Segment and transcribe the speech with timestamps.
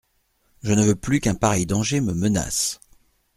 [0.63, 2.79] Je ne veux plus qu'un pareil danger me menace.